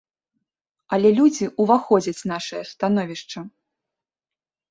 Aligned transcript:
Але 0.95 1.09
людзі 1.19 1.45
ўваходзяць 1.65 2.27
нашае 2.33 2.61
становішча. 2.73 3.39